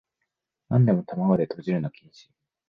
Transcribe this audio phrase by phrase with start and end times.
[0.69, 2.27] なんでも玉子でとじるの禁止